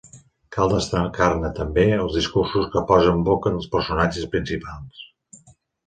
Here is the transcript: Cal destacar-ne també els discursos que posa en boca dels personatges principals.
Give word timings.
Cal 0.55 0.71
destacar-ne 0.71 1.51
també 1.59 1.85
els 1.99 2.17
discursos 2.21 2.67
que 2.77 2.85
posa 2.93 3.13
en 3.15 3.23
boca 3.31 3.55
dels 3.55 3.71
personatges 3.79 4.31
principals. 4.37 5.09